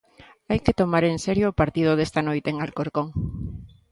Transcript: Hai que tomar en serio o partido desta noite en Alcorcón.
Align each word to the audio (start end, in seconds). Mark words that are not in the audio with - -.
Hai 0.49 0.59
que 0.65 0.77
tomar 0.81 1.03
en 1.07 1.17
serio 1.25 1.45
o 1.49 1.57
partido 1.61 1.91
desta 1.95 2.21
noite 2.27 2.47
en 2.53 2.57
Alcorcón. 2.65 3.07